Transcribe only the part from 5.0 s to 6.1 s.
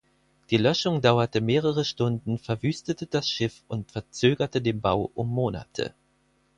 um Monate.